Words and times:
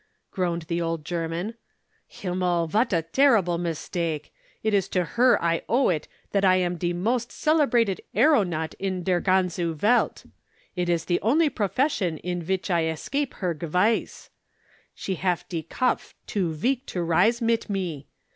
groaned 0.31 0.63
the 0.63 0.81
old 0.81 1.05
German. 1.05 1.53
"Himmel, 2.07 2.65
vat 2.65 2.91
a 2.91 3.03
terrible 3.03 3.59
mistake! 3.59 4.33
It 4.63 4.73
is 4.73 4.87
to 4.89 5.03
her 5.05 5.39
I 5.39 5.61
owe 5.69 5.89
it 5.89 6.07
that 6.31 6.43
I 6.43 6.55
am 6.55 6.77
de 6.77 6.91
most 6.91 7.31
celebrated 7.31 8.01
aeronaut 8.15 8.73
in 8.79 9.03
der 9.03 9.21
ganzeu 9.21 9.75
welt. 9.79 10.25
It 10.75 10.89
is 10.89 11.05
the 11.05 11.21
only 11.21 11.51
profession 11.51 12.17
in 12.17 12.43
wich 12.47 12.71
I 12.71 12.85
escape 12.87 13.35
her 13.35 13.53
gewiss. 13.53 14.31
She 14.95 15.13
haf 15.21 15.47
de 15.47 15.61
kopf 15.61 16.15
too 16.25 16.51
veak 16.51 16.87
to 16.87 17.03
rise 17.03 17.39
mit 17.39 17.69
me. 17.69 18.07